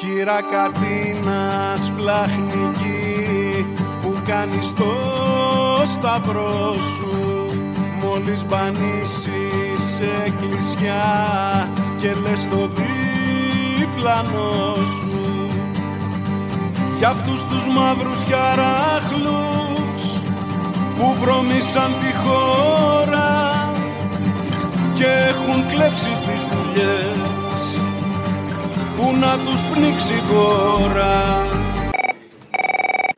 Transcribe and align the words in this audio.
Κύρα 0.00 0.40
Κατίνας 0.50 1.84
σπλαχνική 1.84 3.66
που 4.02 4.14
κάνεις 4.26 4.72
το 4.72 4.92
σταυρό 5.86 6.72
σου. 6.72 7.46
Μόλις 8.02 8.46
μπανίσεις 8.46 10.00
εκκλησιά 10.26 11.02
και 12.00 12.14
λες 12.14 12.48
το 12.48 12.68
διπλανό 13.76 14.74
σου. 14.74 15.46
Για 16.98 17.08
αυτούς 17.08 17.44
τους 17.44 17.66
μαύρους 17.66 18.22
χαράχλους 18.30 20.02
που 20.98 21.14
βρωμήσαν 21.20 21.94
τη 21.98 22.12
χώρα 22.16 23.72
και 24.94 25.04
έχουν 25.04 25.66
κλέψει 25.66 26.10
τις 26.24 26.40
δουλειές 26.50 27.27
που 28.98 29.16
να 29.16 29.38
τους 29.38 29.60
πνίξει 29.60 30.22
τώρα 30.28 31.57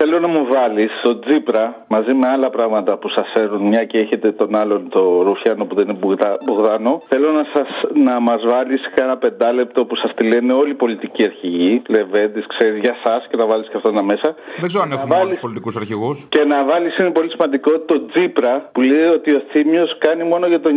Θέλω 0.03 0.19
να 0.21 0.29
μου 0.29 0.47
βάλεις 0.55 0.91
το 1.03 1.19
Τζίπρα 1.19 1.65
μαζί 1.89 2.13
με 2.21 2.27
άλλα 2.35 2.51
πράγματα 2.51 2.99
που 2.99 3.09
σας 3.09 3.27
φέρουν, 3.35 3.63
μια 3.73 3.85
και 3.85 3.99
έχετε 3.99 4.33
τον 4.33 4.55
άλλον, 4.57 4.89
το 4.89 5.23
Ρουφιάνο 5.23 5.65
που 5.65 5.75
δεν 5.75 5.89
είναι 5.89 5.99
Μπογδάνο. 6.45 7.03
Θέλω 7.09 7.31
να 7.33 7.45
σας 7.55 7.69
να 8.07 8.21
μας 8.21 8.41
βάλεις 8.53 8.81
κάνα 8.95 9.17
πεντάλεπτο 9.17 9.85
που 9.85 9.97
σας 9.97 10.15
τη 10.15 10.25
λένε 10.33 10.53
όλοι 10.53 10.71
οι 10.71 10.75
πολιτικοί 10.75 11.23
αρχηγοί, 11.25 11.83
Λεβέντης, 11.89 12.47
ξέρεις 12.47 12.81
για 12.85 12.95
εσά 12.99 13.15
και 13.31 13.37
να 13.37 13.47
βάλεις 13.47 13.69
και 13.69 13.77
αυτό 13.77 13.89
ένα 13.89 14.03
μέσα. 14.03 14.35
Δεν 14.61 14.67
ξέρω 14.67 14.83
αν 14.83 14.93
έχουμε 14.93 15.15
βάλεις... 15.15 15.25
όλου 15.25 15.35
του 15.35 15.41
πολιτικούς 15.41 15.77
αρχηγούς. 15.77 16.27
Και 16.29 16.45
να 16.45 16.65
βάλεις 16.65 16.99
είναι 16.99 17.11
πολύ 17.11 17.31
σημαντικό 17.31 17.71
το 17.91 18.07
Τζίπρα 18.07 18.69
που 18.73 18.81
λέει 18.81 19.07
ότι 19.17 19.35
ο 19.35 19.43
Θήμιος 19.51 19.99
κάνει 19.99 20.25
μόνο 20.25 20.47
για 20.47 20.61
το 20.61 20.69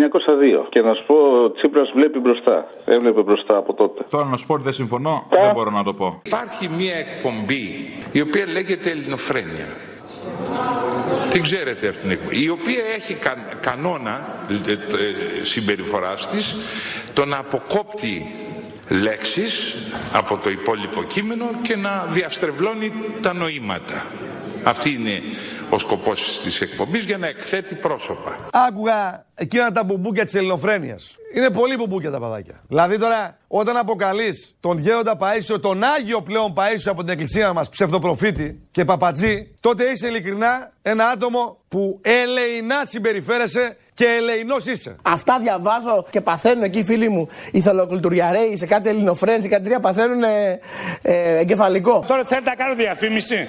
902. 0.64 0.66
Και 0.70 0.82
να 0.82 0.94
σου 0.94 1.04
πω, 1.06 1.16
ο 1.16 1.52
Τσίπρας 1.52 1.92
βλέπει 1.96 2.20
μπροστά. 2.20 2.68
Έβλεπε 2.86 3.22
μπροστά 3.22 3.58
από 3.58 3.74
τότε. 3.74 4.06
Τώρα 4.10 4.26
να 4.26 4.38
σου 4.38 4.46
πω 4.48 4.54
ότι 4.54 4.64
δεν 4.64 4.74
συμφωνώ, 4.74 5.28
δεν 5.30 5.52
μπορώ 5.54 5.70
να 5.70 5.84
το 5.84 5.94
πω. 5.94 6.22
Υπάρχει 6.24 6.70
μια 6.80 6.96
εκπομπή 7.06 7.66
η 8.12 8.22
οποία 8.22 8.46
λέγεται 8.48 8.90
ελληνοφρένεια. 9.14 9.68
Την 11.32 11.44
ξέρετε 11.44 11.88
αυτήν 11.88 12.02
την 12.02 12.12
εκπομπή. 12.12 12.44
Η 12.44 12.50
οποία 12.50 12.84
έχει 12.96 13.18
κανόνα 13.62 14.46
ε, 14.68 14.72
ε, 14.72 15.44
συμπεριφοράς 15.44 16.30
της 16.30 16.56
το 17.14 17.26
να 17.26 17.38
αποκόπτει 17.38 18.36
λέξεις 18.90 19.76
από 20.14 20.38
το 20.38 20.50
υπόλοιπο 20.50 21.04
κείμενο 21.04 21.50
και 21.62 21.76
να 21.76 22.08
διαστρεβλώνει 22.10 22.92
τα 23.22 23.34
νοήματα. 23.34 24.06
Αυτή 24.64 24.90
είναι 24.94 25.22
ο 25.74 25.78
σκοπός 25.78 26.40
της 26.44 26.62
εκπομπής 26.62 27.04
για 27.04 27.18
να 27.18 27.28
εκθέτει 27.28 27.76
πρόσωπα. 27.76 28.36
Άκουγα 28.52 29.26
εκείνα 29.36 29.72
τα 29.72 29.84
μπουμπούκια 29.84 30.24
της 30.24 30.34
ελληνοφρένειας. 30.34 31.16
Είναι 31.36 31.50
πολύ 31.50 31.76
μπουμπούκια 31.76 32.12
τα 32.12 32.20
παδάκια. 32.20 32.62
Δηλαδή 32.68 32.98
τώρα, 32.98 33.38
όταν 33.48 33.78
αποκαλείς 33.78 34.56
τον 34.60 34.78
γέροντα 34.78 35.18
Παίσιο, 35.18 35.60
τον 35.60 35.84
Άγιο 35.84 36.22
πλέον 36.22 36.54
Παίσιο 36.54 36.92
από 36.92 37.02
την 37.02 37.12
εκκλησία 37.12 37.54
μας, 37.54 37.70
ψευδοπροφήτη 37.70 38.62
και 38.72 38.86
παπατζή, 38.86 39.56
τότε 39.60 39.84
είσαι 39.84 40.08
ειλικρινά 40.08 40.72
ένα 40.82 41.08
άτομο 41.08 41.58
που 41.68 42.00
ελεηνά 42.02 42.86
συμπεριφέρεσαι 42.86 43.78
και 43.94 44.06
ελεηνός 44.06 44.66
είσαι. 44.66 44.96
Αυτά 45.02 45.40
διαβάζω 45.40 46.06
και 46.10 46.22
παθαίνουν 46.22 46.64
εκεί 46.64 46.80
οι 46.80 46.84
φίλοι 46.84 47.10
μου. 47.10 47.28
Οι 47.52 47.62
θελοκλητουριαρέοι 47.62 48.58
σε 48.58 48.66
κάτι 48.66 48.90
ελληνοφρένες, 48.90 49.42
σε 49.42 49.48
κάτι 49.48 49.64
τρία 49.64 49.80
παθαίνουν 49.80 50.24
ε, 50.24 50.60
ε, 51.02 51.38
εγκεφαλικό. 51.38 52.04
Τώρα 52.08 52.24
θέλετε 52.24 52.50
να 52.50 52.56
κάνω 52.56 52.76
διαφήμιση; 52.76 53.48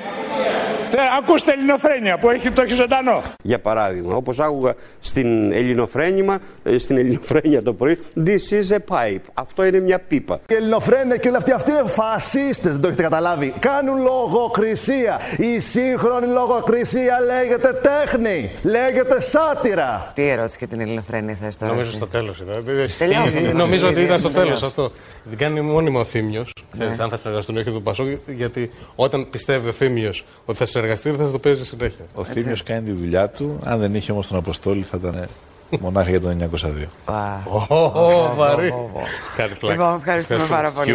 Ακούστε 1.19 1.53
ελληνοφρένια 1.53 2.19
που 2.19 2.31
έχει, 2.31 2.51
το 2.51 2.63
έχει 2.63 2.75
ζωντανό. 2.75 3.23
Για 3.43 3.59
παράδειγμα, 3.59 4.15
όπως 4.17 4.41
άκουγα 4.41 4.75
στην 5.01 5.53
ελληνοφρένημα, 5.53 6.39
ε, 6.65 6.79
στην 6.79 6.97
ελληνοφρένια 6.97 7.63
το 7.63 7.73
πρωί, 7.73 7.99
This 8.25 8.53
is 8.53 8.77
a 8.77 8.97
pipe. 8.97 9.21
Αυτό 9.35 9.65
είναι 9.65 9.81
μια 9.81 9.99
πίπα. 9.99 10.41
Οι 10.49 10.55
ελληνοφρένια 10.55 11.17
και 11.17 11.29
όλοι 11.29 11.37
αυτοί, 11.37 11.53
αυτοί 11.53 11.71
είναι 11.71 11.85
φασίστες, 11.87 12.73
δεν 12.73 12.81
το 12.81 12.87
έχετε 12.87 13.03
καταλάβει. 13.03 13.55
Κάνουν 13.59 14.03
λογοκρισία. 14.03 15.21
Η 15.37 15.59
σύγχρονη 15.61 16.27
λογοκρισία 16.27 17.21
λέγεται 17.21 17.81
τέχνη. 17.83 18.51
Λέγεται 18.63 19.21
σάτυρα. 19.21 20.13
Τι 20.15 20.29
ερώτηση 20.29 20.59
και 20.59 20.67
την 20.67 20.81
ελληνοφρένεια 20.81 21.37
θες 21.41 21.57
τώρα. 21.57 21.73
Νομίζω 21.73 21.93
στο 21.93 22.07
τέλος 22.07 22.41
ήταν. 22.41 23.57
Νομίζω 23.57 23.89
ότι 23.89 24.01
ήταν 24.01 24.19
στο 24.19 24.31
τέλος 24.31 24.63
αυτό. 24.63 24.91
Δεν 25.25 25.39
κάνει 25.39 25.61
μόνιμο 25.61 25.99
ο 25.99 26.05
Θήμιος. 26.05 26.53
Ναι. 26.73 26.97
Αν 26.99 27.09
θα 27.09 27.17
συνεργαστούν 27.17 27.57
ή 27.57 27.59
όχι 27.59 27.71
του 27.71 27.83
Πασόκ, 27.83 28.07
γιατί 28.27 28.71
όταν 28.95 29.31
πιστεύει 29.31 29.69
ο 29.69 29.73
Θήμιος 29.73 30.25
ότι 30.45 30.59
θα 30.59 30.67
συνεργαστεί, 30.67 30.84
δεν 31.03 31.17
θα 31.17 31.31
το 31.31 31.39
παίζει 31.39 31.67
συνέχεια. 31.67 32.05
Ο 32.15 32.25
Θήμιο 32.25 32.57
κάνει 32.65 32.85
τη 32.85 32.93
δουλειά 32.93 33.29
του. 33.29 33.61
Αν 33.65 33.79
δεν 33.79 33.95
είχε 33.95 34.13
όμως 34.13 34.27
τον 34.27 34.39
Αποστόλη, 34.39 34.83
θα 34.83 34.99
ήταν 35.01 35.27
μονάχα 35.81 36.11
για 36.11 36.21
το 36.21 36.29
902. 36.29 36.89
Βαρύ. 38.35 38.75
Κάτι 39.37 39.55
πλάκα. 39.55 39.75
Λοιπόν, 39.75 39.97
ευχαριστούμε 39.97 40.45
πάρα 40.49 40.71
πολύ. 40.71 40.93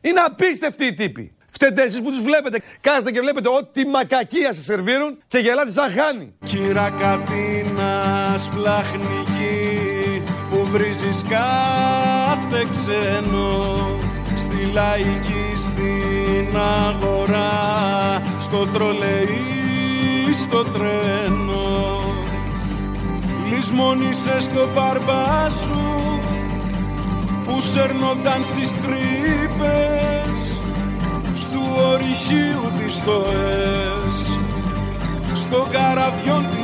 Είναι 0.00 0.20
απίστευτοι 0.26 0.84
οι 0.84 0.94
τύποι. 0.94 1.32
Φταίτε 1.50 1.82
εσείς 1.82 2.02
που 2.02 2.10
τους 2.10 2.22
βλέπετε. 2.22 2.60
Κάθεστε 2.80 3.10
και 3.10 3.20
βλέπετε 3.20 3.48
ό,τι 3.48 3.86
μακακία 3.86 4.52
σας 4.52 4.64
σερβίρουν 4.64 5.18
και 5.28 5.38
γελάτε 5.38 5.72
σαν 5.72 5.90
χάνει. 5.90 6.32
Κύρα 6.44 6.92
Κατίνας 6.98 8.42
σπλαχνική 8.42 10.22
που 10.50 10.66
βρίζεις 10.70 11.22
κάθε 11.28 12.66
ξένο 12.70 13.96
στη 14.36 14.70
λαϊκή 14.72 15.52
στην 15.56 16.56
αγορά 16.56 18.22
στο 18.44 18.66
τρολεϊ 18.66 20.32
στο 20.42 20.64
τρένο. 20.64 22.00
Λησμόνισε 23.50 24.40
στο 24.40 24.68
παρμπά 24.74 25.48
σου 25.48 26.20
που 27.44 27.60
σέρνονταν 27.60 28.42
στις 28.42 28.72
τρύπες 28.72 30.38
του 31.52 31.62
ορυχείου 31.92 32.70
της 32.78 32.94
στοές. 32.94 34.16
Στο 35.34 35.66
καραβιόν 35.72 36.46
της 36.50 36.63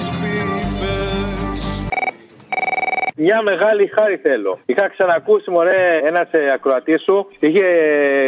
μια 3.25 3.43
μεγάλη 3.43 3.91
χάρη 3.97 4.17
θέλω. 4.17 4.59
Είχα 4.67 4.89
ξανακούσει 4.89 5.51
μωρέ 5.51 6.01
ένας 6.05 6.29
ε, 6.31 6.53
ακροατής 6.55 7.03
σου. 7.03 7.27
Είχε 7.39 7.65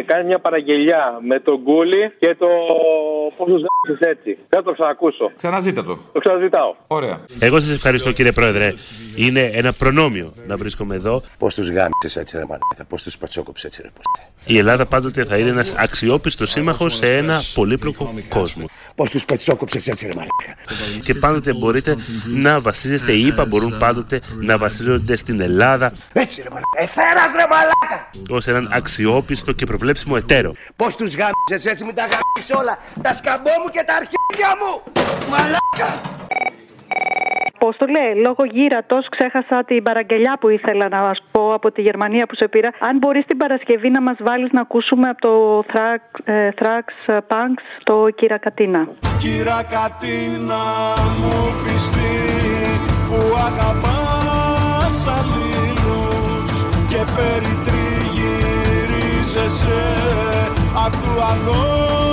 κάνει 0.06 0.24
μια 0.26 0.38
παραγγελιά 0.38 1.18
με 1.28 1.40
τον 1.40 1.62
Κούλι 1.62 2.12
και 2.18 2.34
το 2.38 2.48
πώ 3.36 3.44
του 3.44 3.98
έτσι. 3.98 4.38
Θα 4.48 4.62
το 4.62 4.72
ξανακούσω. 4.72 5.30
Ξαναζήτα 5.36 5.84
το. 5.84 5.98
Το 6.12 6.18
ξαναζητάω. 6.18 6.74
Ωραία. 6.86 7.20
Εγώ 7.40 7.60
σας 7.60 7.70
ευχαριστώ 7.74 8.12
κύριε 8.12 8.32
Πρόεδρε. 8.32 8.72
Είναι 9.16 9.50
ένα 9.52 9.72
προνόμιο 9.72 10.32
να 10.46 10.56
βρίσκομαι 10.56 10.94
εδώ. 10.94 11.22
Πώς 11.38 11.54
τους 11.54 11.68
γάμισες 11.68 12.16
έτσι, 12.16 12.36
ρε 12.36 12.42
Μαλάκα; 12.42 12.84
Πώς 12.88 13.02
τους 13.02 13.18
πατσόκοψες 13.18 13.64
έτσι, 13.64 13.82
ρε 13.82 13.88
Ποστέ. 13.88 14.52
Η 14.54 14.58
Ελλάδα 14.58 14.86
πάντοτε 14.86 15.24
θα 15.24 15.36
είναι 15.38 15.48
ένας 15.50 15.74
αξιόπιστος 15.76 16.50
σύμμαχος 16.50 16.94
σε 16.94 17.16
ένα 17.16 17.40
πολύπλοκο 17.54 18.14
κόσμο. 18.28 18.64
Πώς 18.94 19.10
τους 19.10 19.24
πατσόκοψες 19.24 19.86
έτσι, 19.86 20.06
ρε 20.06 20.12
Μαλάκα; 20.14 21.00
Και 21.00 21.14
πάντοτε 21.14 21.52
μπορείτε 21.52 21.96
να 22.34 22.60
βασίζεστε, 22.60 23.12
οι 23.12 23.26
ΙΠΑ 23.26 23.44
μπορούν 23.44 23.78
πάντοτε 23.78 24.20
να 24.40 24.58
βασίζονται 24.58 24.81
στην 25.16 25.40
Ελλάδα. 25.40 25.92
Έτσι, 26.12 26.42
ρε 26.42 26.48
Μαλάκα. 26.48 26.68
Εθέρας, 26.78 27.32
ρε 27.36 27.46
Μαλάκα. 27.50 27.98
Ω 28.30 28.50
έναν 28.50 28.70
αξιόπιστο 28.72 29.52
και 29.52 29.66
προβλέψιμο 29.66 30.14
εταίρο. 30.18 30.52
Πώς 30.76 30.96
τους 30.96 31.16
γάμισες 31.16 31.72
έτσι, 31.72 31.84
μην 31.84 31.94
τα 31.94 32.02
γάμισες 32.02 32.56
όλα. 32.60 32.78
Τα 33.02 33.12
σκαμπό 33.14 33.50
μου 33.62 33.68
και 33.70 33.82
τα 33.86 33.94
αρχίδια 33.94 34.50
μου. 34.60 34.92
Μαλάκα. 35.30 36.00
Απόστολε, 37.64 38.14
λόγω 38.14 38.44
γύρατος 38.52 39.06
ξέχασα 39.08 39.64
την 39.64 39.82
παραγγελιά 39.82 40.36
που 40.40 40.48
ήθελα 40.48 40.88
να 40.88 41.14
σου 41.14 41.24
πω 41.30 41.54
από 41.54 41.72
τη 41.72 41.80
Γερμανία 41.82 42.26
που 42.26 42.34
σε 42.34 42.48
πήρα. 42.48 42.70
Αν 42.78 42.98
μπορείς 42.98 43.24
την 43.26 43.36
Παρασκευή 43.36 43.90
να 43.90 44.02
μας 44.02 44.16
βάλεις 44.20 44.50
να 44.52 44.60
ακούσουμε 44.60 45.08
από 45.08 45.20
το 45.20 45.64
Thrax 46.58 47.12
Punks 47.30 47.64
το 47.82 48.08
Κύρα 48.14 48.38
Κατίνα. 48.38 48.88
Κύρα 49.18 49.66
Κατίνα 49.70 50.64
μου 51.18 51.54
πιστή 51.64 52.16
που 53.08 53.36
αγαπάς 53.36 54.11
αλλήλου 55.06 56.08
και 56.88 57.04
περιτριγυρίζεσαι 57.16 59.82
απ' 60.84 60.92
του 60.92 61.22
αδόλφου 61.22 62.11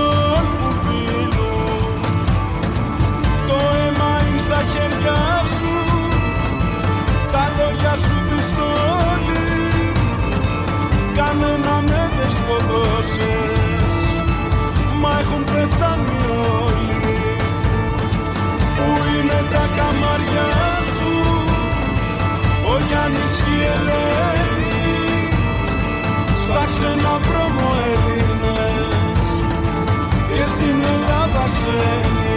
是 31.60 32.29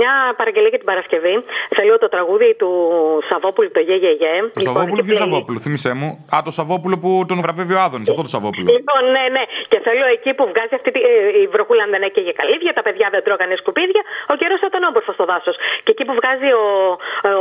μια 0.00 0.12
παραγγελία 0.40 0.70
για 0.74 0.80
την 0.82 0.88
Παρασκευή. 0.92 1.34
Θέλω 1.76 1.92
το 2.04 2.08
τραγούδι 2.14 2.48
του 2.60 2.70
Σαββόπουλου, 3.28 3.70
το 3.76 3.80
Γε 3.88 3.96
Γε 4.02 4.12
Γε. 4.20 4.34
Το 4.58 4.60
Σαββόπουλο, 4.68 5.00
ποιος 5.06 5.18
Σαββόπουλο, 5.22 5.58
θύμισέ 5.64 5.92
μου. 6.00 6.08
Α, 6.34 6.36
το 6.48 6.52
Σαββόπουλο 6.58 6.96
που 7.02 7.10
τον 7.30 7.38
βραβεύει 7.44 7.74
ο 7.78 7.80
Άδωνης, 7.86 8.08
αυτό 8.12 8.22
το 8.28 8.32
Σαββόπουλο. 8.34 8.66
Λοιπόν, 8.76 9.02
ναι, 9.16 9.24
ναι. 9.36 9.44
Και 9.72 9.78
θέλω 9.86 10.04
εκεί 10.16 10.30
που 10.38 10.44
βγάζει 10.52 10.74
αυτή 10.78 10.90
τη, 10.94 11.00
ε, 11.10 11.12
η 11.44 11.46
βροχούλα 11.54 11.82
αν 11.86 11.90
δεν 11.94 12.02
έκαιγε 12.08 12.32
καλύβια, 12.40 12.72
τα 12.78 12.82
παιδιά 12.86 13.06
δεν 13.14 13.20
τρώγανε 13.26 13.54
σκουπίδια, 13.62 14.02
ο 14.32 14.34
καιρός 14.40 14.58
θα 14.62 14.68
ήταν 14.72 14.82
όμορφο 14.90 15.10
στο 15.18 15.24
δάσος. 15.30 15.56
Και 15.84 15.90
εκεί 15.94 16.04
που 16.08 16.14
βγάζει 16.20 16.48
ο, 16.62 16.64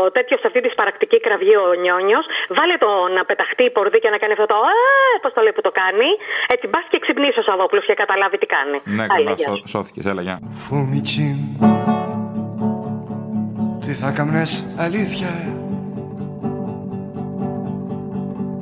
ο 0.06 0.12
τέτοιος 0.18 0.40
αυτή 0.48 0.60
της 0.66 0.74
παρακτική 0.80 1.18
κραυγή 1.26 1.56
ο 1.66 1.68
Νιόνιος, 1.84 2.26
βάλε 2.58 2.76
το 2.84 2.90
να 3.16 3.22
πεταχτεί 3.30 3.64
η 3.70 3.72
πορδί 3.78 4.00
και 4.04 4.10
να 4.14 4.18
κάνει 4.22 4.34
αυτό 4.38 4.46
το 4.54 4.58
Ε, 4.72 5.18
πώς 5.24 5.32
το 5.36 5.42
λέει 5.46 5.54
που 5.58 5.64
το 5.68 5.72
κάνει. 5.82 6.10
Έτσι 6.54 6.66
μπα 6.72 6.80
και 6.92 7.00
ξυπνήσει 7.04 7.40
ο 7.44 7.46
Σαββόπουλος 7.50 7.84
και 7.90 7.94
καταλάβει 8.04 8.38
τι 8.42 8.48
κάνει. 8.56 8.78
Ναι, 8.98 9.06
Άλλη, 9.14 9.24
καλά, 9.26 9.32
γεια 9.40 9.48
σώ, 9.48 9.56
σου. 9.56 9.68
σώθηκες, 9.76 10.06
έλα, 10.12 10.22
γεια. 10.28 10.38
Φωμιτσίν 10.66 11.38
Τι 13.82 13.94
θα 13.94 14.12
κάμνες 14.12 14.64
αλήθεια; 14.78 15.30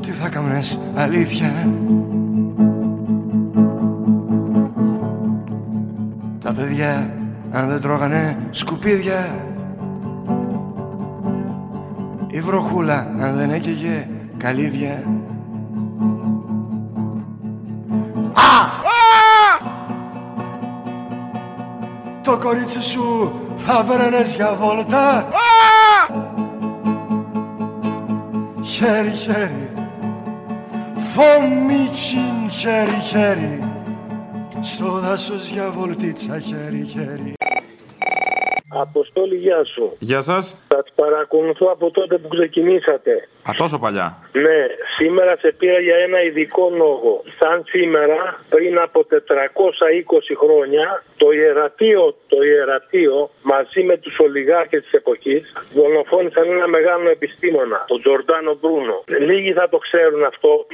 Τι 0.01 0.11
θα 0.11 0.29
κάμνες 0.29 0.79
αλήθεια; 0.95 1.51
Τα 6.39 6.53
παιδιά 6.53 7.13
αν 7.51 7.67
δεν 7.67 7.81
τρώγανε 7.81 8.37
σκουπίδια. 8.49 9.35
Η 12.27 12.41
βροχούλα 12.41 13.13
αν 13.19 13.35
δεν 13.35 13.49
έκαιγε 13.49 14.07
καλύδια 14.37 15.03
Το 22.29 22.37
κορίτσι 22.37 22.81
σου 22.81 23.31
θα 23.57 23.83
βρένες 23.83 24.35
για 24.35 24.53
βόλτα 24.53 25.27
Χέρι 28.63 29.09
χέρι 29.09 29.73
Φωμίτσιν 31.13 32.49
χέρι 32.49 32.99
χέρι 33.01 33.59
Στο 34.61 34.85
δάσος 34.85 35.49
για 35.49 35.69
βολτίτσα 35.69 36.39
χέρι 36.39 36.85
χέρι 36.85 37.33
Αποστόλη, 38.69 39.35
γεια 39.35 39.65
σου. 39.65 39.95
Γεια 39.99 40.21
σας. 40.21 40.57
Θα 40.67 40.83
τις 40.83 40.93
παρακολουθώ 40.95 41.67
από 41.71 41.91
τότε 41.91 42.17
που 42.17 42.27
ξεκινήσατε. 42.27 43.27
Α, 43.47 43.51
τόσο 43.57 43.79
παλιά. 43.79 44.17
Ναι, 44.31 44.59
σήμερα 44.97 45.37
σε 45.37 45.55
πήρα 45.57 45.79
για 45.79 45.95
ένα 45.95 46.23
ειδικό 46.23 46.71
λόγο. 46.75 47.23
Σαν 47.39 47.63
σήμερα, 47.67 48.39
πριν 48.49 48.79
από 48.79 49.05
420 49.09 50.35
χρόνια, 50.41 51.03
το 51.17 51.31
ιερατείο, 51.31 52.15
το 52.27 52.37
ιερατείο 52.43 53.29
μαζί 53.41 53.81
με 53.83 53.97
τους 53.97 54.15
ολιγάρχες 54.19 54.81
της 54.83 54.91
εποχής 54.91 55.53
δολοφόνησαν 55.73 56.45
ένα 56.57 56.67
μεγάλο 56.67 57.09
επιστήμονα, 57.09 57.83
τον 57.87 58.01
Τζορντάνο 58.01 58.57
Μπρούνο. 58.61 59.03
Λίγοι 59.29 59.53
θα 59.53 59.69
το 59.69 59.77
ξέρουν 59.77 60.23
αυτό, 60.23 60.65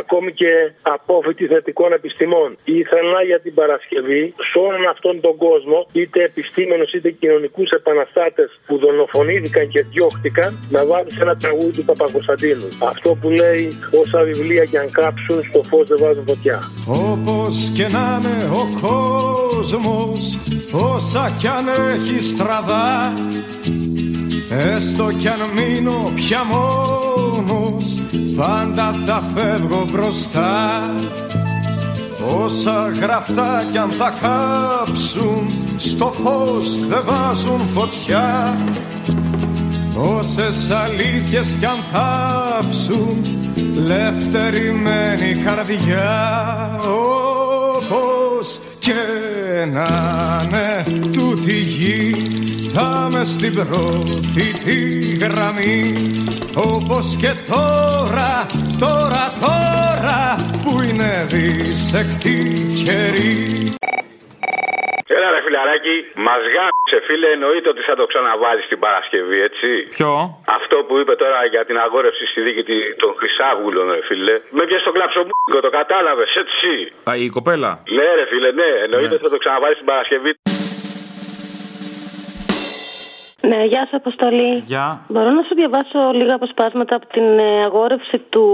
ακόμη 0.00 0.32
και 0.32 0.72
απόφοιτοι 0.82 1.46
θετικών 1.46 1.92
επιστημών. 1.92 2.56
Ήθελα 2.64 3.22
για 3.22 3.40
την 3.40 3.54
Παρασκευή 3.54 4.34
σε 4.50 4.58
όλον 4.58 4.86
αυτόν 4.86 5.20
τον 5.20 5.36
κόσμο, 5.36 5.86
είτε 5.92 6.22
επιστήμονες 6.22 6.92
είτε 6.92 7.10
κοινωνικούς 7.10 7.70
επαναστάτες 7.70 8.60
που 8.66 8.78
δολοφονήθηκαν 8.78 9.68
και 9.68 9.82
διώχτηκαν, 9.82 10.50
να 10.70 10.86
βάλεις 10.86 11.20
ένα 11.20 11.36
τραγούδι 11.36 11.72
του 11.72 11.84
Παπακοσταντίνου. 12.12 12.68
Αυτό 12.90 13.10
που 13.20 13.28
λέει 13.30 13.78
όσα 14.00 14.22
βιβλία 14.22 14.64
και 14.64 14.78
αν 14.78 14.90
κάψουν 14.90 15.42
στο 15.48 15.60
φως 15.68 15.88
δεν 15.88 15.98
βάζουν 16.00 16.24
φωτιά. 16.26 16.70
Όπως 16.86 17.70
και 17.74 17.86
να 17.88 18.20
είναι 18.20 18.50
ο 18.52 18.66
κόσμος 18.86 20.38
Όσα 20.72 21.30
κι 21.38 21.46
αν 21.46 21.68
έχει 21.68 22.22
στραβά 22.22 23.12
Έστω 24.74 25.08
κι 25.18 25.28
αν 25.28 25.40
μείνω 25.56 26.12
πια 26.14 26.40
μόνος 26.44 28.02
Πάντα 28.36 28.92
θα 29.06 29.22
φεύγω 29.34 29.84
μπροστά 29.92 30.80
Όσα 32.44 32.90
γραφτά 33.00 33.64
κι 33.72 33.78
αν 33.78 33.90
θα 33.90 34.12
κάψουν 34.22 35.50
Στο 35.76 36.12
φως 36.12 36.86
δεν 36.86 37.02
βάζουν 37.06 37.60
φωτιά 37.72 38.54
Όσες 39.96 40.70
αλήθειες 40.70 41.56
κι 41.58 41.66
αν 41.66 41.78
θάψουν 41.92 43.22
Λευτερημένη 43.74 45.34
καρδιά. 45.44 46.80
Όπως 46.86 48.60
και 48.78 48.92
να 49.72 49.86
είναι 50.44 50.82
τούτη 51.12 51.54
γη 51.54 52.14
Θα 52.74 53.08
με 53.12 53.24
στην 53.24 53.54
πρώτη 53.54 54.52
τη 54.64 55.00
γραμμή. 55.16 55.92
Όπως 56.54 57.16
και 57.18 57.34
τώρα, 57.48 58.46
τώρα, 58.78 59.32
τώρα 59.40 60.34
Που 60.62 60.82
είναι 60.82 61.26
δίσεκτη 61.28 62.52
καιρή. 62.84 63.52
Έλα 63.62 63.70
ρε 63.70 63.81
φιλαράκι, 65.52 65.96
μας 66.28 66.42
γάμισε 66.54 66.98
φίλε, 67.06 67.28
εννοείται 67.36 67.68
ότι 67.74 67.82
θα 67.88 67.94
το 68.00 68.04
ξαναβάλεις 68.10 68.64
την 68.72 68.78
Παρασκευή, 68.84 69.38
έτσι. 69.48 69.68
Ποιο; 69.98 70.12
Αυτό 70.58 70.76
που 70.86 70.94
είπε 71.00 71.14
τώρα 71.22 71.38
για 71.54 71.62
την 71.68 71.76
αγόρευση 71.84 72.24
στη 72.32 72.40
δίκη 72.46 72.62
τη- 72.68 72.94
των 73.02 73.10
Χρυσάβουλων, 73.18 73.84
ρε 73.94 74.02
φίλε. 74.08 74.34
Με 74.56 74.62
πιέζει 74.68 74.84
το 74.88 74.92
κλαψομούκο, 74.96 75.58
το 75.66 75.70
κατάλαβες, 75.80 76.30
έτσι. 76.42 76.70
Α, 77.08 77.10
η 77.24 77.28
κοπέλα. 77.36 77.70
Ναι, 77.96 78.06
ρε 78.18 78.24
φίλε, 78.30 78.50
ναι, 78.60 78.68
εννοείται 78.84 79.14
ότι 79.16 79.24
θα 79.26 79.32
το 79.34 79.38
ξαναβάλεις 79.42 79.76
την 79.82 79.86
Παρασκευή. 79.92 80.30
Ναι, 83.52 83.64
γεια 83.64 83.86
σου, 83.88 83.96
Αποστολή. 83.96 84.62
Γεια. 84.66 84.86
Μπορώ 85.08 85.30
να 85.30 85.42
σου 85.42 85.54
διαβάσω 85.54 85.98
λίγα 86.12 86.34
αποσπάσματα 86.34 86.94
από 86.96 87.06
την 87.06 87.38
ε, 87.38 87.60
αγόρευση 87.66 88.18
του 88.32 88.44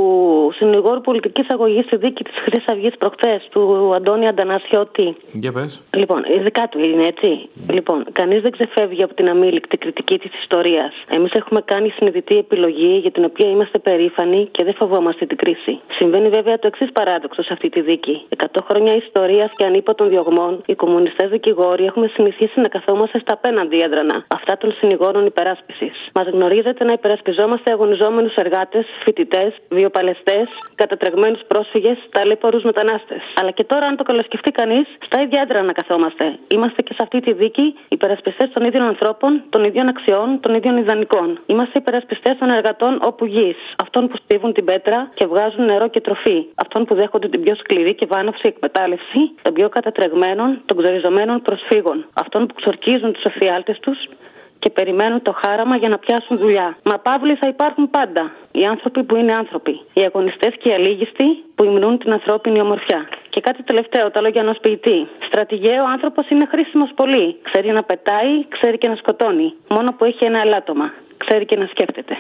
συνηγόρου 0.59 1.01
πολιτικής 1.01 1.47
αγωγής 1.51 1.85
στη 1.85 1.97
δίκη 1.97 2.25
της 2.25 2.35
Χρυσής 2.45 2.69
Αυγής 2.73 2.95
προχθές, 2.99 3.49
του 3.51 3.93
Αντώνη 3.95 4.29
Αντανασιώτη. 4.29 5.17
Για 5.33 5.53
πες. 5.53 5.81
Λοιπόν, 5.95 6.25
ειδικά 6.37 6.69
του 6.71 6.79
είναι 6.79 7.07
έτσι. 7.07 7.49
Λοιπόν, 7.71 8.05
κανείς 8.13 8.41
δεν 8.43 8.51
ξεφεύγει 8.51 9.03
από 9.03 9.15
την 9.15 9.29
αμήλικτη 9.29 9.77
κριτική 9.77 10.19
της 10.19 10.31
ιστορίας. 10.43 10.93
Εμείς 11.09 11.33
έχουμε 11.33 11.61
κάνει 11.61 11.89
συνειδητή 11.89 12.37
επιλογή 12.37 12.99
για 13.03 13.11
την 13.11 13.25
οποία 13.25 13.49
είμαστε 13.49 13.79
περήφανοι 13.79 14.49
και 14.51 14.65
δεν 14.65 14.75
φοβόμαστε 14.75 15.27
την 15.27 15.37
κρίση. 15.37 15.81
Συμβαίνει 15.99 16.29
βέβαια 16.29 16.59
το 16.59 16.67
εξής 16.67 16.93
παράδοξο 16.93 17.43
σε 17.43 17.53
αυτή 17.53 17.69
τη 17.69 17.81
δίκη. 17.81 18.27
100 18.37 18.47
χρόνια 18.69 18.95
ιστορίας 18.95 19.51
και 19.57 19.65
ανίποτων 19.65 20.09
διωγμών, 20.09 20.63
οι 20.67 20.75
κομμουνιστές 20.75 21.29
δικηγόροι 21.31 21.85
έχουμε 21.85 22.07
συνηθίσει 22.15 22.61
να 22.61 22.69
καθόμαστε 22.69 23.19
στα 23.19 23.33
απέναντι 23.33 23.77
έδρανα. 23.85 24.25
Αυτά 24.29 24.57
των 24.57 24.71
συνηγόρων 24.89 25.27
υπεράσπισης. 25.27 25.97
Μας 26.15 26.27
γνωρίζετε 26.35 26.85
να 26.85 26.93
υπερασπιζόμαστε 26.93 27.73
αγωνιζόμενους 27.73 28.35
εργάτες, 28.35 28.87
φοιτητές, 29.05 29.51
βιοπαλαιστές, 29.69 30.47
κατατρεγμένους 30.75 31.41
πρόσφυγες, 31.51 31.99
ταλέπορου 32.11 32.61
μετανάστες. 32.71 33.23
Αλλά 33.41 33.51
και 33.51 33.65
τώρα, 33.65 33.87
αν 33.87 33.97
το 33.97 34.03
καλοσκεφτεί 34.03 34.51
κανείς, 34.51 34.87
στα 35.07 35.23
ίδια 35.23 35.41
έδρανα 35.45 35.73
καθόμαστε. 35.73 36.25
Είμαστε 36.55 36.83
και 36.83 36.93
σε 36.93 37.03
αυτή 37.03 37.21
τη 37.21 37.33
δίκη 37.33 37.75
υπερασπιστές 37.89 38.49
των 38.55 38.63
ίδιων 38.65 38.85
ανθρώπων, 38.93 39.43
των 39.51 39.65
ίδιων 39.65 39.87
αξιών, 39.89 40.41
των 40.41 40.55
ίδιων 40.55 40.77
ιδανικών. 40.77 41.39
Είμαστε 41.47 41.79
υπερασπιστές 41.79 42.35
των 42.39 42.49
εργατών 42.51 42.93
όπου 43.09 43.25
γης. 43.25 43.57
Αυτών 43.85 44.09
που 44.09 44.17
στίβουν 44.23 44.53
την 44.53 44.65
πέτρα 44.65 45.11
και 45.15 45.27
βγάζουν 45.27 45.65
νερό 45.65 45.89
και 45.89 46.01
τροφή. 46.01 46.39
Αυτών 46.55 46.85
που 46.85 46.95
δέχονται 46.95 47.29
την 47.29 47.43
πιο 47.43 47.55
σκληρή 47.55 47.95
και 47.95 48.07
βάναυση 48.07 48.47
εκμετάλλευση 48.53 49.21
των 49.43 49.53
πιο 49.55 49.69
κατατρεγμένων, 49.69 50.61
των 50.67 50.77
ξοριζωμένων 50.83 51.43
προσφύγων. 51.43 52.07
Αυτών 52.25 52.47
που 52.47 52.55
ξορκίζουν 52.55 53.13
τους 53.13 53.25
εφιάλτες 53.25 53.79
τους 53.81 53.99
και 54.59 54.71
περιμένουν 54.71 55.23
το 55.23 55.33
χάραμα 55.43 55.77
για 55.77 55.89
να 55.89 55.99
πιάσουν 55.99 56.39
δουλειά. 56.39 56.77
Μα 56.83 56.99
παύλοι 56.99 57.35
θα 57.35 57.49
υπάρχουν 57.49 57.91
πάντα. 57.91 58.33
Οι 58.53 58.63
άνθρωποι 58.63 59.03
που 59.05 59.17
είναι 59.17 59.33
άνθρωποι. 59.35 59.81
Οι 59.93 60.03
αγωνιστές 60.09 60.53
και 60.61 60.69
οι 60.69 60.73
αλήγιστοι 60.73 61.27
που 61.55 61.65
υμνούν 61.65 61.99
την 61.99 62.13
ανθρώπινη 62.13 62.61
ομορφιά. 62.61 63.09
Και 63.31 63.41
κάτι 63.41 63.63
τελευταίο, 63.63 64.11
τα 64.11 64.21
λόγια 64.21 64.43
ενός 64.43 64.59
ποιητή. 64.61 65.09
Στρατηγέ, 65.27 65.81
ο 65.81 65.87
άνθρωπος 65.95 66.31
είναι 66.31 66.47
χρήσιμος 66.53 66.91
πολύ. 66.95 67.37
Ξέρει 67.43 67.73
να 67.73 67.83
πετάει, 67.83 68.49
ξέρει 68.49 68.79
και 68.79 68.89
να 68.89 68.97
σκοτώνει. 68.97 69.55
Μόνο 69.69 69.93
που 69.97 70.05
έχει 70.05 70.25
ένα 70.25 70.41
ελάττωμα. 70.41 70.93
Ξέρει 71.17 71.45
και 71.45 71.57
να 71.57 71.67
σκέφτεται. 71.67 72.17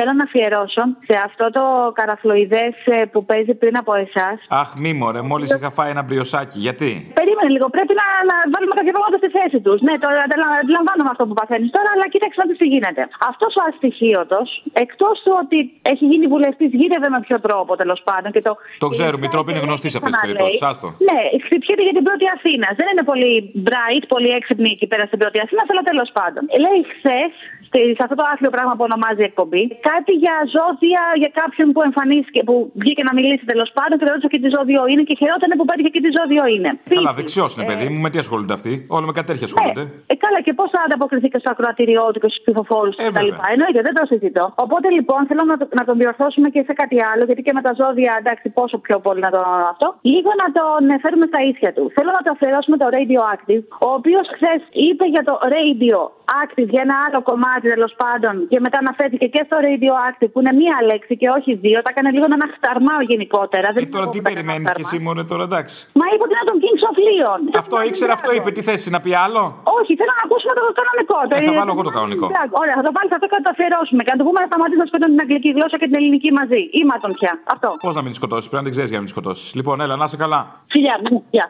Θέλω 0.00 0.12
να 0.12 0.24
αφιερώσω 0.24 0.82
σε 1.08 1.16
αυτό 1.24 1.50
το 1.50 1.64
καραφλοειδές 1.98 2.74
που 3.12 3.24
παίζει 3.24 3.54
πριν 3.54 3.76
από 3.76 3.94
εσάς. 3.94 4.38
Αχ, 4.48 4.76
μη 4.76 4.92
μωρέ, 4.92 5.20
μόλις 5.20 5.50
είχα 5.52 5.70
φάει 5.70 5.90
ένα 5.90 6.02
μπριοσάκι. 6.02 6.58
Γιατί; 6.58 6.90
Περίμενε 7.14 7.37
λίγο, 7.54 7.66
πρέπει 7.76 7.94
να, 8.00 8.06
να 8.30 8.36
βάλουμε 8.52 8.74
κάποια 8.78 8.92
πράγματα 8.94 9.16
στη 9.22 9.28
θέση 9.36 9.58
τους. 9.66 9.78
Ναι, 9.88 9.94
τώρα 10.04 10.18
αντιλα- 10.26 10.54
αντιλαμβάνομαι 10.62 11.10
αυτό 11.14 11.24
που 11.28 11.34
παθαίνεις 11.40 11.68
τώρα, 11.76 11.88
αλλά 11.94 12.06
κοίταξε 12.12 12.36
να 12.42 12.46
δεις 12.48 12.58
τι 12.62 12.66
γίνεται. 12.74 13.02
Αυτός 13.30 13.52
ο 13.60 13.62
αστοιχείωτος, 13.70 14.46
εκτός 14.84 15.14
του 15.24 15.32
ότι 15.42 15.58
έχει 15.92 16.04
γίνει 16.12 16.26
βουλευτής, 16.34 16.70
γύρευε 16.80 17.08
με 17.14 17.20
ποιο 17.26 17.36
τρόπο 17.46 17.72
τέλος 17.82 18.00
πάντων. 18.08 18.28
Και 18.34 18.42
το, 18.48 18.52
Το 18.84 18.88
ξέρουμε, 18.94 19.24
η 19.28 19.30
τρόπη 19.34 19.48
είναι 19.52 19.62
γνωστή 19.66 19.88
σε 19.92 19.96
αυτές 19.98 20.10
τις 20.12 20.20
Ξαναλέει. 20.20 20.36
περιπτώσεις. 20.36 20.62
Άστο. 20.70 20.88
Ναι, 21.08 21.20
χτυπιέται 21.46 21.82
για 21.88 21.94
την 21.98 22.04
πρώτη 22.08 22.24
Αθήνας. 22.36 22.72
Δεν 22.80 22.86
είναι 22.92 23.04
πολύ 23.12 23.30
bright, 23.68 24.04
πολύ 24.14 24.30
έξυπνη 24.38 24.68
εκεί 24.76 24.86
πέρα 24.92 25.04
στην 25.10 25.18
πρώτη 25.22 25.36
Αθήνα, 25.44 25.62
αλλά 25.72 25.82
τέλος 25.90 26.08
πάντων. 26.18 26.42
Λέει 26.64 26.80
χθες 26.94 27.30
στη- 27.68 27.92
σε 27.98 28.02
αυτό 28.06 28.14
το 28.20 28.24
άθλιο 28.32 28.50
πράγμα 28.56 28.72
που 28.76 28.84
ονομάζει 28.88 29.22
εκπομπή. 29.30 29.62
Κάτι 29.90 30.12
για 30.24 30.34
ζώδια 30.56 31.02
για 31.22 31.30
κάποιον 31.40 31.66
που 31.74 31.80
εμφανίστηκε, 31.88 32.40
που 32.48 32.54
βγήκε 32.82 33.02
να 33.08 33.12
μιλήσει 33.18 33.44
τέλος 33.52 33.68
πάντων 33.78 33.94
και 33.98 34.06
ρώτησε 34.10 34.28
και 34.32 34.40
τι 34.42 34.48
ζώδιο 34.56 34.80
είναι 34.90 35.02
και 35.08 35.14
χαιρόταν 35.20 35.50
που 35.58 35.64
πέτυχε 35.70 35.90
και 35.94 36.02
τι 36.04 36.10
ζώδιο 36.18 36.42
είναι. 36.54 36.70
Καλά, 36.98 37.12
δεξιός 37.28 37.50
είναι, 37.54 37.64
παιδί 37.70 37.86
μου. 37.92 37.98
Με 38.04 38.10
τι 38.12 38.18
ασχολούνται 38.24 38.54
αυτοί; 38.58 38.72
Όλοι 38.96 39.06
με 39.10 39.14
κατέρχεια 39.20 39.46
ασχολούνται. 39.50 39.84
Ε, 40.12 40.14
καλά, 40.24 40.38
και 40.46 40.52
πώς 40.58 40.68
θα 40.74 40.80
ανταποκριθείς 40.86 41.30
και 41.34 41.40
στο 41.42 41.50
ακροατήριό 41.54 42.04
του 42.12 42.18
και 42.22 42.28
στου 42.32 42.40
ψηφοφόρου 42.44 42.90
του 42.94 43.00
κτλ. 43.10 43.28
Εννοείται, 43.54 43.80
δεν 43.88 43.94
το 43.98 44.02
συζητώ. 44.12 44.44
Οπότε 44.64 44.86
λοιπόν 44.98 45.20
θέλω 45.28 45.42
να, 45.52 45.56
το- 45.60 45.70
να 45.78 45.82
τον 45.88 45.94
διορθώσουμε 46.00 46.48
και 46.54 46.60
σε 46.68 46.72
κάτι 46.80 46.96
άλλο, 47.10 47.22
γιατί 47.28 47.42
και 47.46 47.54
με 47.58 47.62
τα 47.66 47.72
ζώδια, 47.80 48.12
εντάξει, 48.22 48.46
πόσο 48.58 48.76
πιο 48.86 48.96
πολύ 49.06 49.20
να 49.26 49.30
το 49.34 49.40
αυτό. 49.72 49.86
Λίγο 50.14 50.30
να 50.42 50.48
τον 50.58 50.80
ε, 50.94 50.96
φέρουμε 51.04 51.26
στα 51.32 51.40
ίσια 51.50 51.70
του. 51.76 51.82
Θέλω 51.96 52.10
να 52.18 52.22
το 52.24 52.30
αφιερώσουμε 52.34 52.76
το 52.82 52.86
Radioactive, 52.96 53.62
ο 53.86 53.88
οποίος 53.98 54.26
χθες 54.36 54.60
είπε 54.86 55.04
για 55.14 55.22
το 55.28 55.34
Radioactive 55.54 56.68
για 56.74 56.82
ένα 56.86 56.96
άλλο 57.06 57.18
κομμάτι 57.30 57.64
τέλος 57.74 57.92
πάντων 58.02 58.34
και 58.50 58.58
μετά 58.64 58.78
αναφέρθηκε 58.84 59.26
και 59.34 59.42
στο 59.48 59.56
Radioactive 59.66 60.28
που 60.32 60.38
είναι 60.42 60.52
μία 60.62 60.76
λέξη 60.90 61.12
και 61.20 61.28
όχι 61.38 61.50
δύο. 61.64 61.78
Τα 61.84 61.90
έκανε 61.94 62.10
λίγο 62.16 62.26
να 62.32 62.36
αναχταρμάω 62.40 63.00
γενικότερα. 63.12 63.66
Δεν 63.74 63.82
Ε, 63.84 63.86
Τώρα 63.96 64.06
τι 64.14 64.20
περιμένεις 64.28 64.68
και 64.76 64.82
εσύ, 64.86 64.96
Μωρέ, 65.04 65.24
τώρα 65.32 65.44
εντάξει. 65.50 65.74
Μα 66.00 66.04
είπε 66.12 66.22
ότι 66.26 66.34
είναι 66.36 66.48
τον 66.52 66.58
Kings 66.64 66.82
of 66.90 66.96
Leon. 67.06 67.17
Αυτό 67.62 67.76
ήξερε, 67.88 68.12
αυτό 68.18 68.30
είπε. 68.36 68.48
Τι 68.56 68.62
θέση 68.68 68.86
να 68.94 69.00
πει 69.04 69.10
άλλο; 69.24 69.42
Όχι, 69.78 69.92
θέλω 70.00 70.12
να 70.20 70.24
ακούσουμε 70.26 70.52
το 70.58 70.62
κανονικό. 70.80 71.16
Ε, 71.36 71.38
θα 71.48 71.52
βάλω 71.58 71.72
εγώ 71.74 71.82
το 71.88 71.92
κανονικό. 71.96 72.26
Εντάξει, 72.32 72.54
Ωραία, 72.62 72.74
θα 72.80 72.84
το 72.88 72.92
βάλεις 72.96 73.12
αυτό 73.16 73.26
και 73.30 73.36
θα 73.38 73.42
το 73.46 73.50
αφιερώσουμε. 73.54 74.00
Και 74.04 74.10
να 74.14 74.18
του 74.18 74.24
πούμε 74.28 74.38
να 74.44 74.48
σταματήσει 74.50 74.80
να 74.84 74.88
σκοτώνει 74.90 75.12
την 75.16 75.22
αγγλική 75.24 75.50
γλώσσα 75.56 75.76
και 75.80 75.86
την 75.90 75.96
ελληνική 76.00 76.30
μαζί. 76.40 76.60
Είμα 76.78 76.94
τον 77.04 77.10
πια. 77.18 77.32
Αυτό. 77.54 77.68
Πώς 77.86 77.94
να 77.98 78.02
μην 78.04 78.10
τη 78.12 78.16
σκοτώσεις, 78.20 78.46
πρέπει 78.50 78.60
να 78.62 78.66
την 78.66 78.72
ξέρεις 78.76 78.90
για 78.92 78.98
να 78.98 79.02
μην 79.04 79.10
τη 79.12 79.14
σκοτώσεις. 79.16 79.46
Λοιπόν, 79.58 79.74
έλα, 79.84 79.94
να 80.00 80.06
είσαι 80.08 80.18
καλά. 80.24 80.40
Φιλιά, 80.74 80.94
μου, 81.04 81.16
γεια. 81.36 81.46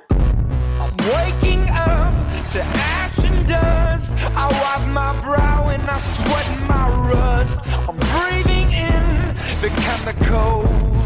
Waking 1.12 1.64
up 1.90 2.12
to 2.52 2.60
ash 2.94 3.18
and 3.28 3.40
dust. 3.52 4.06
I 4.42 4.44
wipe 4.62 4.86
my 5.00 5.10
brow 5.24 5.60
and 5.74 5.84
I 5.96 5.98
sweat 6.14 6.48
my 6.72 6.84
rust. 7.12 7.56
I'm 7.88 7.96
breathing 8.12 8.68
in 8.90 9.04
the 9.62 9.70
chemicals. 9.84 10.97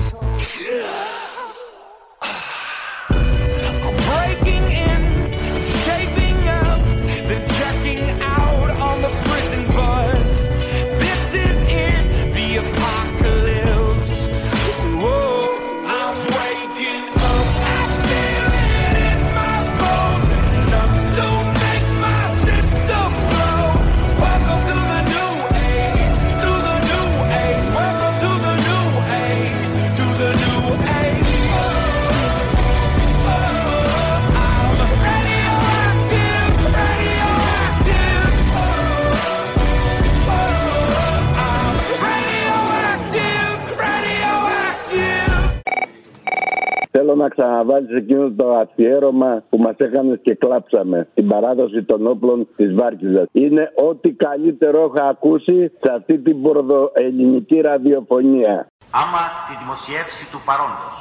Να 47.22 47.28
ξαναβάλεις 47.34 47.92
εκείνο 48.00 48.24
το 48.40 48.46
αφιέρωμα 48.62 49.30
που 49.50 49.58
μας 49.64 49.76
έκανε 49.86 50.12
και 50.26 50.34
κλάψαμε. 50.34 50.98
Την 51.14 51.26
παράδοση 51.32 51.80
των 51.90 52.00
όπλων 52.12 52.48
της 52.56 52.70
Βάρκιζα. 52.74 53.22
Είναι 53.32 53.64
ό,τι 53.88 54.08
καλύτερο 54.26 54.78
έχω 54.88 55.02
ακούσει 55.14 55.56
σε 55.82 55.90
αυτή 55.98 56.14
την 56.26 56.36
πορδοελληνική 56.42 57.58
ραδιοφωνία. 57.60 58.54
Άμα 59.02 59.22
τη 59.46 59.54
δημοσιεύση 59.62 60.24
του 60.32 60.40
παρόντος 60.48 60.94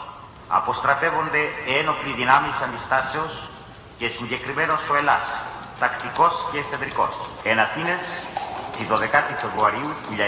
αποστρατεύονται 0.60 1.42
ένοπλοι 1.80 2.12
δυνάμεις 2.22 2.56
αντιστάσεως 2.66 3.34
και 4.00 4.08
συγκεκριμένος 4.18 4.82
ο 4.92 4.94
Ελλάς, 5.02 5.26
τακτικός 5.82 6.34
και 6.50 6.58
εφεδρικός, 6.64 7.14
εν 7.52 7.58
Αθήνες, 7.66 8.02
τη 8.76 8.82
12η 8.92 9.34
Φεβρουαρίου 9.42 9.92
του 10.04 10.12
1945. 10.18 10.22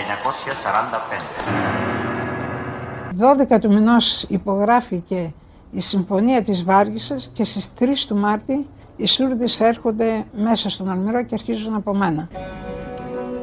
12 3.18 3.60
του 3.62 3.74
μηνός 3.76 4.06
υπογράφηκε 4.38 5.34
η 5.74 5.80
Συμφωνία 5.80 6.42
της 6.42 6.64
Βάργισσας 6.64 7.30
και 7.34 7.44
στις 7.44 7.74
3 7.80 7.84
του 8.08 8.16
Μάρτη 8.16 8.66
οι 8.98 9.06
Σούρδες 9.06 9.60
έρχονται 9.60 10.26
μέσα 10.38 10.70
στον 10.70 10.90
Αλμυρό 10.90 11.24
και 11.24 11.34
αρχίζουν 11.34 11.74
από 11.74 11.96
μένα. 11.96 12.30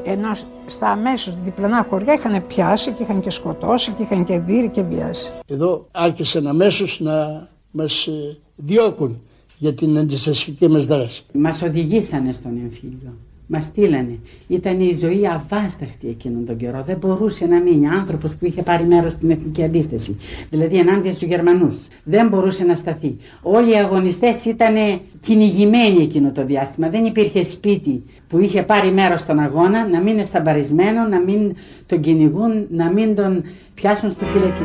Ενώ 0.04 0.34
στα 0.66 0.88
αμέσως 0.88 1.36
διπλανά 1.44 1.86
χωριά 1.88 2.12
είχαν 2.12 2.46
πιάσει 2.46 2.92
και 2.92 3.02
είχαν 3.02 3.20
και 3.20 3.30
σκοτώσει 3.30 3.90
και 3.90 4.02
είχαν 4.02 4.24
και 4.24 4.38
δύρει 4.38 4.68
και 4.68 4.82
βιάσει. 4.82 5.30
Εδώ 5.46 5.86
άρχισαν 5.90 6.46
αμέσως 6.46 7.00
να 7.00 7.48
μας 7.70 8.06
ε, 8.06 8.38
διώκουν 8.56 9.20
για 9.58 9.74
την 9.74 9.98
αντιστασιακή 9.98 10.68
μας 10.68 10.84
δράση. 10.86 11.24
Μας 11.32 11.62
οδηγήσανε 11.62 12.32
στον 12.32 12.56
εμφύλιο. 12.56 13.14
Μας 13.52 13.64
στείλανε. 13.64 14.18
Ήταν 14.46 14.80
η 14.80 14.92
ζωή 14.94 15.26
αβάσταχτη 15.26 16.08
εκείνον 16.08 16.46
τον 16.46 16.56
καιρό. 16.56 16.82
Δεν 16.86 16.96
μπορούσε 16.96 17.46
να 17.46 17.60
μείνει 17.60 17.88
άνθρωπος 17.88 18.34
που 18.34 18.46
είχε 18.46 18.62
πάρει 18.62 18.84
μέρος 18.84 19.12
στην 19.12 19.30
εθνική 19.30 19.64
αντίσταση. 19.64 20.16
Δηλαδή 20.50 20.76
ενάντια 20.76 21.12
στους 21.12 21.28
Γερμανούς. 21.28 21.86
Δεν 22.04 22.28
μπορούσε 22.28 22.64
να 22.64 22.74
σταθεί. 22.74 23.16
Όλοι 23.42 23.70
οι 23.70 23.76
αγωνιστές 23.76 24.44
ήταν 24.44 24.74
κυνηγημένοι 25.20 26.02
εκείνο 26.02 26.32
το 26.32 26.44
διάστημα. 26.44 26.88
Δεν 26.88 27.04
υπήρχε 27.04 27.44
σπίτι 27.44 28.02
που 28.28 28.38
είχε 28.38 28.62
πάρει 28.62 28.92
μέρος 28.92 29.20
στον 29.20 29.38
αγώνα 29.38 29.88
να 29.88 30.00
μην 30.00 30.12
είναι 30.12 30.24
σταμπαρισμένο, 30.24 31.04
να 31.04 31.20
μην 31.20 31.56
τον 31.86 32.00
κυνηγούν, 32.00 32.66
να 32.70 32.90
μην 32.90 33.14
τον 33.14 33.42
πιάσουν 33.74 34.10
στη 34.10 34.24
φυλακή. 34.24 34.62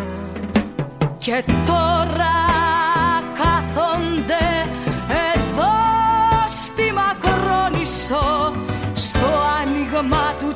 Και 1.17 1.43
τώρα 1.65 2.54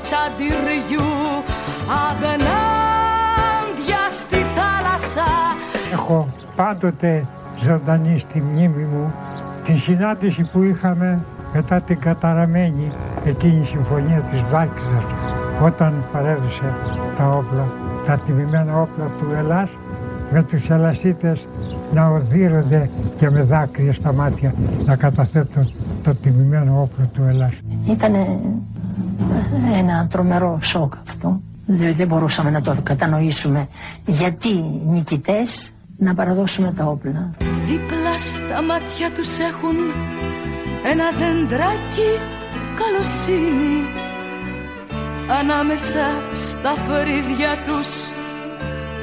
τσαντιριού 0.09 1.09
αγνάντια 2.05 4.03
στη 4.09 4.35
θάλασσα 4.55 5.29
Έχω 5.91 6.27
πάντοτε 6.55 7.25
ζωντανή 7.63 8.19
στη 8.19 8.41
μνήμη 8.41 8.83
μου 8.83 9.13
τη 9.63 9.73
συνάντηση 9.73 10.49
που 10.51 10.63
είχαμε 10.63 11.25
μετά 11.53 11.81
την 11.81 11.99
καταραμένη 11.99 12.91
εκείνη 13.25 13.65
συμφωνία 13.65 14.19
της 14.19 14.41
Βάρκιζας 14.51 15.03
όταν 15.61 16.05
παρέδωσε 16.11 16.75
τα 17.17 17.25
όπλα, 17.29 17.71
τα 18.05 18.17
τιμημένα 18.17 18.81
όπλα 18.81 19.05
του 19.05 19.27
Ελλάς 19.37 19.69
με 20.31 20.43
τους 20.43 20.69
Ελλασίτες 20.69 21.47
να 21.93 22.07
οδύρονται 22.07 22.89
και 23.15 23.29
με 23.29 23.41
δάκρυα 23.41 23.93
στα 23.93 24.13
μάτια 24.13 24.53
να 24.85 24.95
καταθέτουν 24.95 25.71
το 26.03 26.15
τιμημένο 26.15 26.81
όπλο 26.81 27.05
του 27.13 27.23
Ελλάς. 27.27 27.53
Ήταν 27.89 28.13
ένα 29.73 30.07
τρομερό 30.09 30.59
σοκ 30.61 30.93
αυτό. 31.07 31.41
Δεν, 31.65 31.95
δεν 31.95 32.07
μπορούσαμε 32.07 32.49
να 32.49 32.61
το 32.61 32.75
κατανοήσουμε 32.83 33.67
γιατί 34.05 34.49
οι 34.49 34.81
νικητές 34.87 35.71
να 35.97 36.13
παραδώσουμε 36.13 36.71
τα 36.71 36.85
όπλα. 36.85 37.29
Δίπλα 37.67 38.19
στα 38.19 38.61
μάτια 38.61 39.11
τους 39.15 39.39
έχουν 39.39 39.75
ένα 40.91 41.05
δεντράκι 41.19 42.09
καλοσύνη 42.79 44.07
Ανάμεσα 45.39 46.05
στα 46.33 46.73
φρύδια 46.85 47.57
τους 47.65 47.89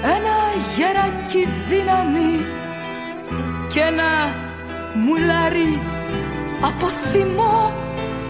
ένα 0.02 0.36
γεράκι 0.76 1.48
δύναμη 1.68 2.44
και 3.72 3.80
ένα 3.80 4.10
μουλάρι 5.04 5.80
από 6.60 6.86
θυμό 6.86 7.85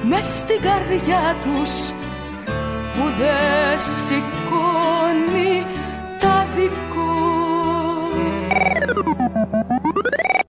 μες 0.09 0.25
στην 0.25 0.61
καρδιά 0.61 1.37
τους 1.43 1.91
που 2.95 3.05
δεν 3.19 3.79
σηκώνει. 3.79 5.56